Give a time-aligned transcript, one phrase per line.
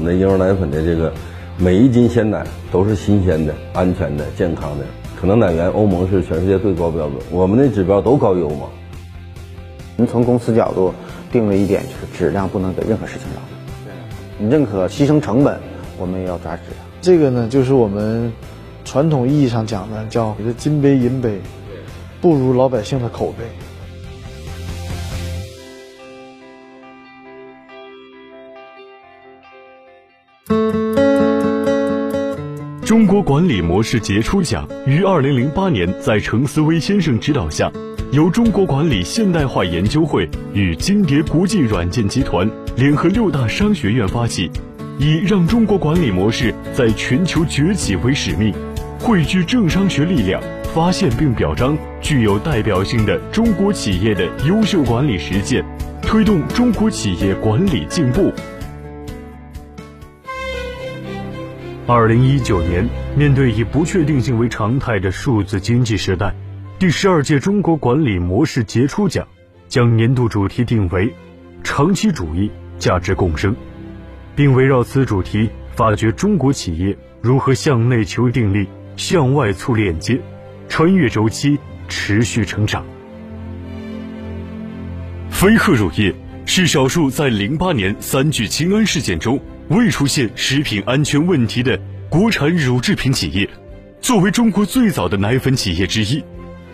[0.00, 1.12] 们的婴儿奶粉的这个
[1.58, 4.84] 每一斤鲜奶都是新鲜的、安全的、健康的。
[5.20, 8.60] 可能奶源欧盟是全世界最高标准，我们的指标都高于欧盟。
[9.96, 10.94] 我们从公司角度
[11.30, 13.42] 定了一点，就是质量不能给任何事情让。
[14.38, 15.60] 你认可牺牲成本，
[15.98, 16.86] 我们也要抓质量。
[17.02, 18.32] 这个呢，就是我们
[18.86, 21.38] 传统意义上讲的，叫“金杯银杯，
[22.22, 23.44] 不如老百姓的口碑”。
[32.90, 37.70] 中国管理模式杰出奖于二零零八年在程思威先生指导下，
[38.10, 44.50] 由中国管理现代化研究会与金蝶国际软件集团联合六大商学院发起，
[44.98, 48.52] 以让中国管理模式在全球崛起为使命，
[48.98, 50.42] 汇聚政商学力量，
[50.74, 55.64] 发现并表彰具有代表性的中国企业的优秀管理实践，
[56.02, 58.32] 推动中国企业管理进步。
[61.92, 66.32] 二零一九年，面对以不确定性为常态的数字经济时代，
[66.78, 69.26] 第十二届中国管理模式杰出奖
[69.66, 71.12] 将年度主题定为
[71.64, 73.56] “长期主义价值共生”，
[74.36, 80.20] 并围绕此主题发掘中国企业如何向内求定力、向外促链接、
[80.68, 82.86] 穿越周期、持续成长。
[85.28, 86.14] 飞鹤乳业
[86.46, 89.40] 是少数在零八年三聚氰胺事件中。
[89.70, 93.48] 未出现食品安全问题的国产乳制品企业，
[94.00, 96.24] 作为中国最早的奶粉企业之一，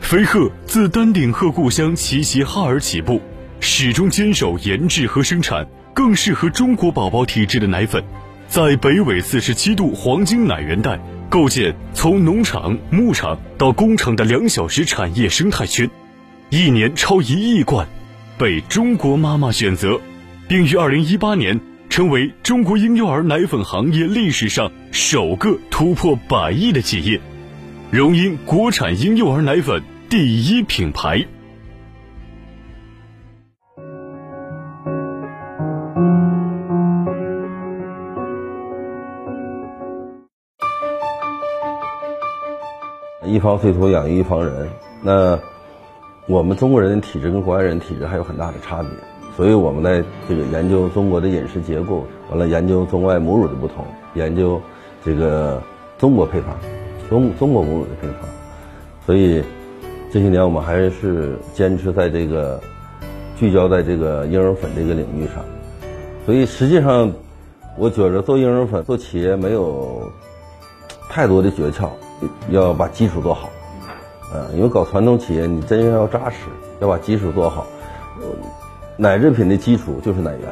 [0.01, 3.21] 飞鹤自丹顶鹤故乡齐齐哈尔起步，
[3.61, 8.03] 始终坚守研制和生产更适合中国宝宝体质的奶粉，
[8.49, 15.91] 在北纬四十七度黄金奶源带构建从农场、牧场到工厂的两小时产业生态圈，
[16.49, 17.87] 一年超一亿罐，
[18.39, 20.01] 被中国妈妈选择，
[20.49, 21.61] 并于二零一八年。
[21.97, 27.19] 成为中国婴幼儿奶粉行业历史上首个突破百亿的企业，
[27.91, 31.27] 荣膺国产婴幼儿奶粉第一品牌。
[43.25, 44.69] 一方水土养育一方人，
[45.03, 45.41] 那
[46.29, 48.91] 我们中国人的体质跟国外人体质还有很大的差别。
[49.37, 54.59] 所以我们在这个研究中国的饮食结构，完了研究中外母乳的不同，研究
[55.05, 55.63] 这个
[55.99, 56.57] 中国配方，
[57.11, 58.21] 中中国母乳的配方。
[59.05, 59.45] 所以
[60.11, 62.59] 这些年我们还是坚持在这个
[63.37, 65.45] 聚焦在这个婴儿粉这个领域上。
[66.25, 67.13] 所以实际上，
[67.77, 70.11] 我觉着做婴儿粉做企业没有
[71.11, 71.91] 太多的诀窍，
[72.49, 73.51] 要把基础做好。
[74.35, 76.47] 嗯，因为搞传统企业，你真要扎实，
[76.81, 77.67] 要把基础做好。
[78.99, 80.49] 奶制品的基础就是奶源，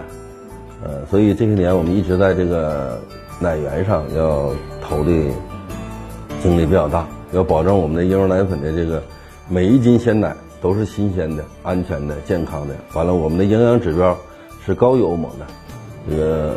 [0.85, 3.01] 呃，所以这些年我们一直在这个
[3.41, 5.11] 奶源上要投的
[6.43, 9.03] 精力比较大，要保证我们的婴儿奶粉的这个
[9.49, 12.75] 每一斤鲜奶都是新鲜的、安全的、健康的。
[12.93, 14.15] 完了，我们的营养指标
[14.63, 15.47] 是高于欧盟的，
[16.11, 16.57] 这个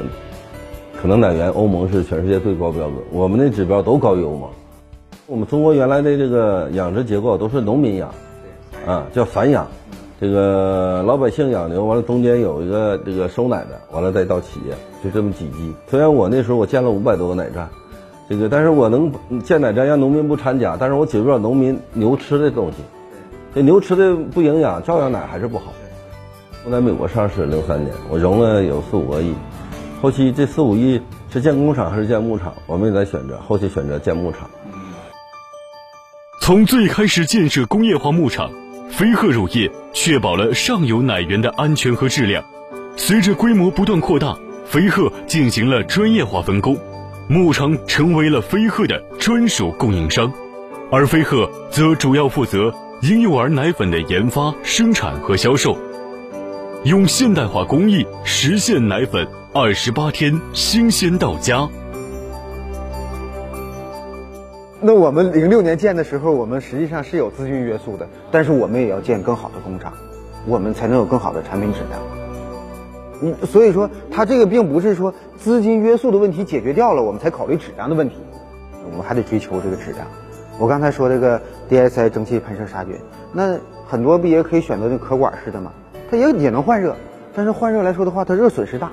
[1.02, 4.50] 可能奶源欧盟是全世界最高标准，我们的指标都高于欧盟。
[5.26, 8.14] 我们中国原来的这个养殖结构都是农民养，
[8.86, 9.66] 啊，叫散养。
[10.20, 14.74] 这个老百姓养牛，完了中间有一个这个收奶的，完了再到企业，
[15.04, 15.72] 就这么几级。
[15.88, 17.70] 虽然我那时候我建了五百多个奶站，
[18.28, 19.12] 这个但是我能
[19.44, 22.78] 建奶站让农民不掺假，但是我解决不了农民牛吃的东西，
[23.54, 25.66] 这牛吃的不营养，照样奶还是不好。
[26.66, 29.36] 我在美国上市零三年，我融了有四五个亿，
[30.02, 34.50] 后期这四五亿是建工厂还是建牧场，我们也在选择，后期选择建牧场。
[36.42, 38.50] 从最开始建设工业化牧场。
[38.90, 42.44] 飞鹤乳业确保了上游奶源的安全和质量。
[42.96, 46.78] 随着规模不断扩大，飞鹤进行了专业化分工，
[47.30, 50.32] 牧场成为了飞鹤的专属供应商，
[50.92, 55.78] 而飞鹤则主要负责婴幼儿奶粉的研发、生产和销售，
[56.84, 61.68] 用现代化工艺实现奶粉二十八天新鲜到家。
[64.80, 69.92] 那我们零六年建的时候，我们实际上是有资金约束的，但是我们也要建更好的工厂，
[70.46, 72.00] 我们才能有更好的产品质量。
[73.24, 78.18] 嗯，所以说它这个并不是说资金约束的问题解决掉了，我们才考虑质量的问题，
[78.92, 80.06] 我们还得追求这个质量。
[80.60, 82.94] 我刚才说这个 DSI 蒸汽喷射杀菌，
[83.34, 83.58] 那
[83.88, 85.72] 很多不也可以选择那壳管式的吗？
[86.12, 86.96] 它也也能换热，
[87.36, 88.92] 但是换热来说的话，它热损失大，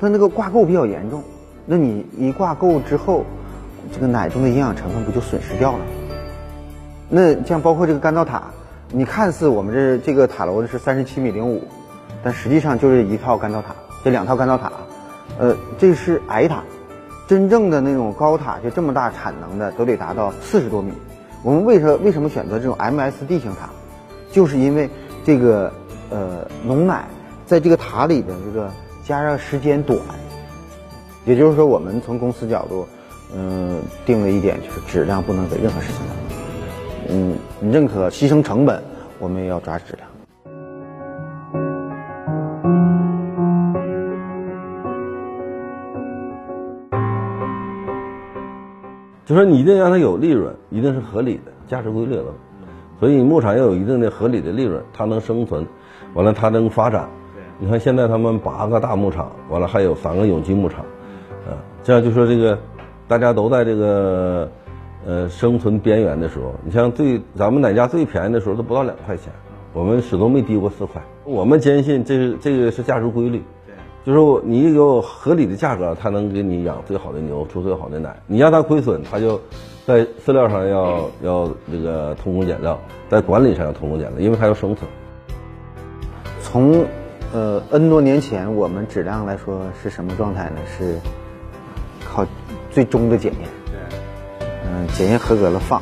[0.00, 1.22] 它那个挂钩比较严重。
[1.66, 3.24] 那你一挂钩之后。
[3.92, 5.80] 这个奶中的营养成分不就损失掉了？
[7.08, 8.44] 那像包括这个干燥塔，
[8.90, 11.62] 你看似我们这这个塔楼是三十七米零五，
[12.22, 14.72] 但实际上就是一套干燥塔，这两套干燥塔，
[15.38, 16.62] 呃，这是矮塔，
[17.28, 20.92] 真正的那种高塔，就这么大产能的，都得达到四十多米。
[21.42, 23.68] 我们为什么为什么选择这种 MSD 型塔？
[24.32, 24.88] 就是因为
[25.24, 25.72] 这个
[26.10, 27.04] 呃浓奶
[27.46, 28.70] 在这个塔里的这个
[29.04, 30.00] 加热时间短，
[31.26, 32.86] 也就是说，我们从公司角度，
[33.36, 36.16] 嗯，定了一点就是质量不能给任何事情上，
[37.10, 37.36] 嗯，
[37.72, 38.80] 认可牺牲成本，
[39.18, 40.08] 我们也要抓质量。
[49.26, 52.32] 就说你一定让它有利润，一定是合理的价值规律了。
[53.00, 55.66] 所以牧场要有一定的合理的利润，它能生存，
[56.12, 57.08] 完了它能发展。
[57.58, 60.80] 你看现在他们八个大牧场，完了还有三个有机牧场，
[61.48, 62.58] 啊，这样就说这个
[63.06, 64.50] 大家都在这个
[65.06, 69.32] 呃生存边缘的时候，你像最咱们奶价最便宜的时候都不到两块钱，
[69.72, 71.02] 我们始终没低过四块。
[71.24, 73.42] 我们坚信这是这个是价值规律。
[74.04, 78.14] 就是你有合理的价格，它能给你养最好的牛，出最好的奶。
[78.26, 79.40] 你让它亏损，它就
[79.86, 82.78] 在饲料上要要这个偷工减料，
[83.08, 84.90] 在管理上要偷工减料，因为它要生存。
[86.42, 86.84] 从
[87.32, 90.56] 呃 N 多年前，我们质量来说是什么状态呢？
[90.66, 90.98] 是
[92.04, 92.26] 靠
[92.74, 93.48] 最终的检验。
[93.66, 93.98] 对。
[94.66, 95.80] 嗯，检验合格了放，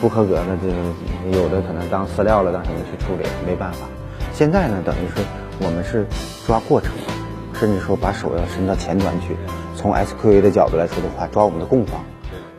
[0.00, 3.86] 不合格了就有的可能当饲料了，当什么去处理，没办法。
[4.32, 5.22] 现在呢，等于是
[5.60, 6.06] 我们是
[6.46, 6.92] 抓过程。
[7.52, 9.36] 甚至说把手要伸到前端去，
[9.76, 12.02] 从 SQA 的角度来说的话，抓我们的供方。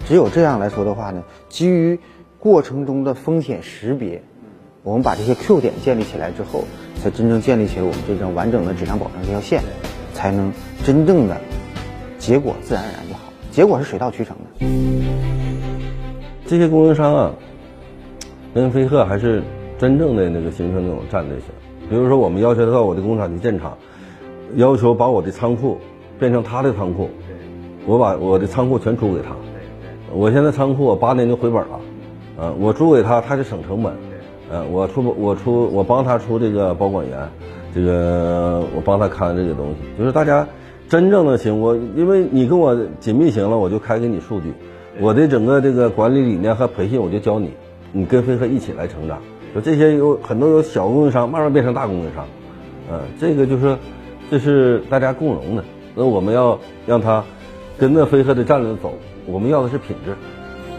[0.06, 2.00] 只有这样来说的话呢，基于
[2.38, 4.22] 过程中的风险识别，
[4.84, 6.66] 我们把这些 Q 点建立起来之后，
[7.02, 9.64] 才真正建立起来我们这张完整的质量保障这条线，
[10.14, 10.54] 才能
[10.86, 11.36] 真正的
[12.20, 13.31] 结果自然而然就好。
[13.51, 14.65] 结果是水到渠成的。
[16.48, 17.31] 这些供应商啊，
[18.53, 19.44] 跟飞鹤还是
[19.77, 21.48] 真正的那个形成那种战略性。
[21.89, 23.77] 比如说，我们要求他到我的工厂去建厂。
[24.56, 25.77] 要求把我的仓库
[26.19, 27.09] 变成他的仓库，
[27.86, 29.30] 我把我的仓库全租给他。
[30.13, 31.80] 我现在仓库我八年就回本了，
[32.38, 33.94] 嗯，我租给他，他就省成本。
[34.51, 37.18] 嗯，我出我出我帮他出这个保管员，
[37.74, 39.75] 这个我帮他看这个东西。
[39.98, 40.45] 就是大家
[40.92, 44.52] 真正的行，我因为你跟我紧密行了，我就开给你数据，
[45.00, 47.52] 我的整个这个管理理念和培训我就教你，
[47.94, 49.22] 你跟飞鹤一起来成长。
[49.56, 52.26] 就这些有很多有小供应商慢慢变成大供应商，
[52.92, 53.78] 嗯，这个就是。
[54.30, 56.58] 这是大家共荣的，那我们要
[56.88, 57.22] 让他
[57.78, 58.94] 跟着飞鹤的战略走。
[59.26, 60.12] 我们要的是品质，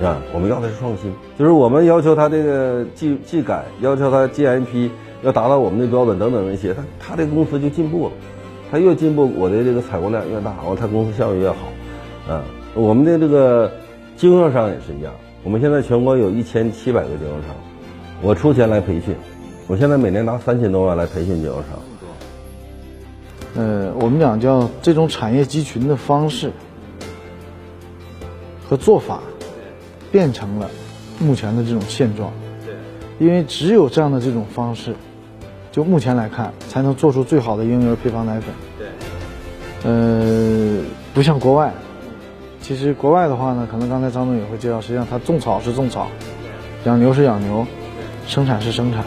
[0.03, 1.13] 啊，我们要的是创新。
[1.39, 4.89] 就是我们要求他这个技技改，要求他 GMP
[5.23, 8.13] 要达到我们的标准等等那些，他他这公司就进步了。
[8.73, 11.57] 他越进步，我的这个采购量越大，我他公司效益越好。
[12.27, 12.43] 啊，
[12.75, 13.71] 我们的这个
[14.17, 15.13] 经销商也是一样。
[15.45, 17.55] 我们现在全国有一千七百个经销商，
[18.23, 19.15] 我出钱来培训，
[19.67, 21.65] 我现在每年拿三千多万来培训经销商。
[23.57, 26.51] 呃，我们讲叫这种产业集群的方式
[28.67, 29.21] 和做法，
[30.11, 30.71] 变成了
[31.19, 32.33] 目前的这种现状。
[33.19, 34.95] 因为只有这样的这种方式，
[35.73, 38.55] 就目前来看，才能做出最好的婴儿配方奶粉。
[39.85, 40.79] 呃，
[41.13, 41.73] 不像国外，
[42.61, 46.09] 其实国外的话呢，可能刚才张总也会介绍，实际上它种草是种草，
[46.85, 47.67] 养牛是养牛，
[48.29, 49.03] 生产是生产，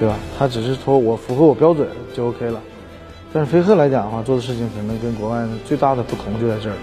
[0.00, 0.16] 对吧？
[0.38, 2.60] 它只是说我符合我标准就 OK 了。
[3.32, 6.76] 但是飞鹤来讲的话，做的事情可能跟国外最大的不同就在这儿，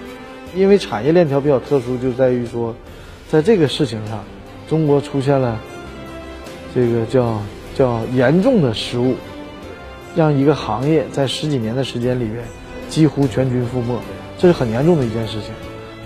[0.55, 2.73] 因为产业链条比较特殊，就在于说，
[3.27, 4.23] 在这个事情上，
[4.69, 5.59] 中国出现了
[6.73, 7.41] 这个叫
[7.77, 9.15] 叫严重的失误，
[10.15, 12.43] 让一个行业在十几年的时间里面
[12.89, 13.99] 几乎全军覆没，
[14.39, 15.51] 这是很严重的一件事情。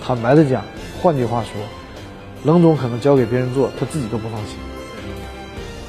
[0.03, 0.65] 坦白的讲，
[1.01, 1.51] 换句话说，
[2.43, 4.57] 冷总可能交给别人做，他自己都不放心，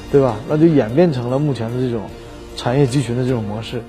[0.09, 0.37] 对吧？
[0.47, 2.09] 那就演变成了目前的这种
[2.55, 3.83] 产业集群的这种模式。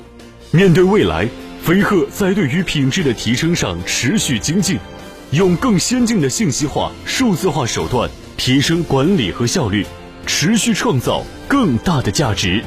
[0.50, 1.28] 面对未来，
[1.62, 4.78] 飞鹤在对于品质的提升上持续精进，
[5.30, 9.86] 用更先进的信息化、数字化手段提升管理和效率，
[10.26, 12.62] 持续创造更大的价值。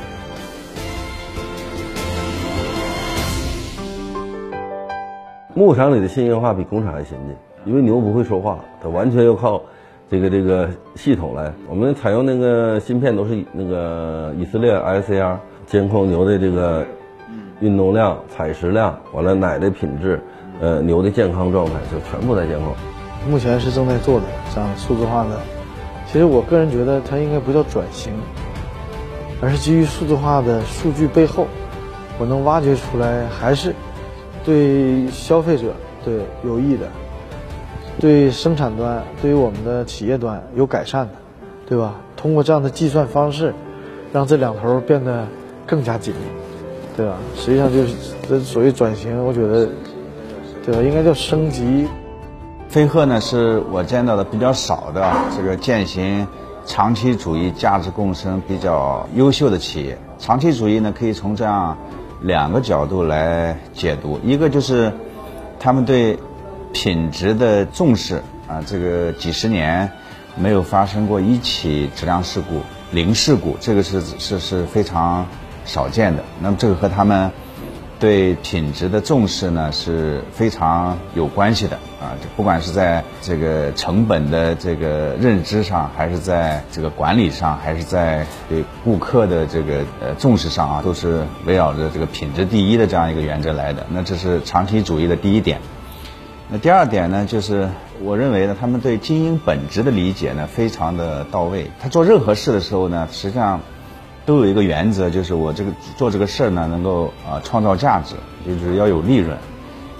[5.54, 9.62] 牧场里的信息化比工厂还先进，因为牛不会说话，它完全要靠
[10.10, 11.52] 这个这个系统来。
[11.68, 16.86] 我们采用那个芯片都是那个以色列 ICR 监控牛的这个。
[17.60, 20.22] 运动量、采食量，完了奶的品质，
[20.62, 22.72] 呃，牛的健康状态，就全部在监控。
[23.28, 25.40] 目前是正在做的这样数字化的。
[26.06, 28.14] 其实我个人觉得它应该不叫转型，
[29.42, 31.48] 而是基于数字化的数据背后，
[32.18, 33.74] 我能挖掘出来还是
[34.44, 36.88] 对消费者对有益的，
[38.00, 41.14] 对生产端、对于我们的企业端有改善的，
[41.68, 41.96] 对吧？
[42.16, 43.54] 通过这样的计算方式，
[44.12, 45.28] 让这两头变得
[45.66, 46.20] 更加紧密。
[46.98, 47.14] 对吧？
[47.36, 47.94] 实际上就是
[48.28, 49.70] 这所谓转型，我觉得
[50.66, 50.82] 对吧？
[50.82, 51.88] 应该叫升级。
[52.70, 56.28] 飞鹤呢，是我见到的比较少的这个践行
[56.68, 59.98] 长期主义、价值共生比较优秀的企业。
[60.20, 61.78] 长期主义呢，可以从这样
[62.22, 64.94] 两个角度来解读：一个就是
[65.60, 66.20] 他们对
[66.74, 69.90] 品质的重视啊，这个几十年
[70.36, 75.26] 没有发生过一起质量事故，零事故，这个是是是非常
[75.66, 76.24] 少见的。
[76.42, 77.32] 那么这个和他们
[78.00, 82.14] 对品质的重视呢是非常有关系的啊！
[82.36, 93.88] 不管是在这个成本的这个认知上，还是在这个管理上，还是在对顾客的这个呃重视上啊，都是围绕着这个品质第一的这样一个原则来的。
[93.90, 95.60] 那这是长期主义的第一点。
[96.50, 97.70] 那第二点呢，就是
[98.04, 101.72] 我认为呢，他们对经营本质的理解呢非常的到位。
[101.80, 103.62] 他做任何事的时候呢，实际上。
[104.28, 108.16] 都有一个原则，就是我这个做这个事儿呢，能够啊创造价值，
[108.46, 109.38] 就是要有利润，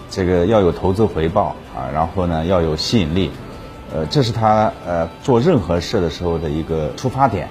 [0.10, 3.32] 这个要有投资回报啊，然后呢要有吸引力，
[3.94, 7.48] 呃，这是他呃做任何事的时候的一个出发点，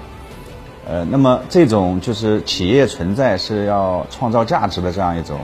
[0.87, 5.39] 呃，那么这种就是企业存在是要创造价值的这样一种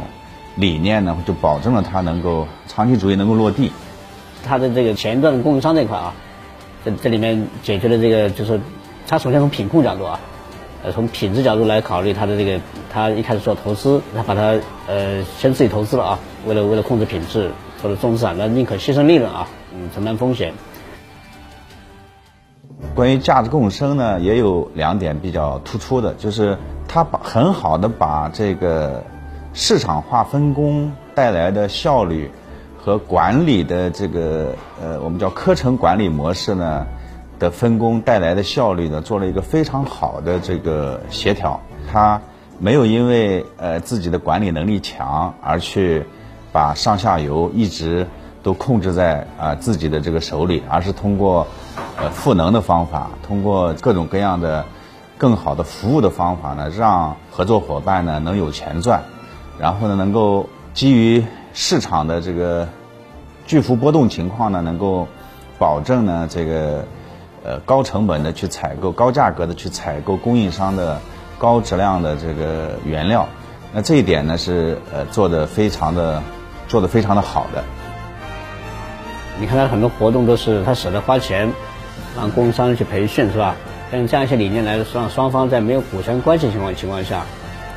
[0.55, 3.71] 理念呢，就保证了它能够长期主义能够落地。
[4.45, 6.13] 它的这个前端的供应商这块啊，
[6.85, 8.61] 这这里面解决了这个，就是
[9.07, 10.19] 它首先从品控角度啊。
[10.83, 12.59] 呃，从品质角度来考虑，他的这个，
[12.91, 14.53] 他一开始做投资，他把他
[14.87, 17.49] 呃先自己投资了啊，为了为了控制品质
[17.81, 20.53] 或者重资产，那宁可牺牲利润啊，嗯，承担风险。
[22.93, 29.01] 关于价值共生呢，也有两点比较突出的，就是他把很好的把这个
[29.53, 32.29] 市场化分工带来的效率
[32.77, 36.85] 和管理的这个呃，我们叫课程管理模式呢。
[37.39, 41.59] 的分工带来的效率呢，做了一个非常好的这个协调。
[41.91, 42.21] 他
[42.59, 46.05] 没有因为呃自己的管理能力强而去
[46.51, 48.07] 把上下游一直
[48.41, 51.45] 都控制在啊自己的这个手里，而是通过
[51.97, 54.63] 呃赋能的方法，通过各种各样的
[55.17, 59.03] 更好的服务的方法呢，让合作伙伴呢能有钱赚，
[59.59, 62.69] 然后呢能够基于市场的这个
[63.45, 65.07] 巨幅波动情况呢，能够
[65.59, 66.85] 保证呢这个。
[67.43, 71.01] 呃，高成本的去采购，高价格的去采购供应商的
[71.37, 73.27] 高质量的这个原料，
[73.73, 76.23] 那这一点呢是呃做的非常的
[76.67, 77.63] 做的非常的好的。
[79.39, 81.51] 你看他很多活动都是他舍得花钱
[82.15, 83.55] 让供应商去培训是吧？
[83.91, 87.23] 像这样一些理念来让双方在没有股权关系情况情况下，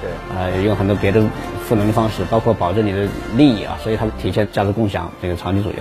[0.00, 1.22] 对，呃，用很多别的
[1.64, 5.74] 赋能的方式，包括保证你的利益啊，所以它体现价值共享这个长期主义。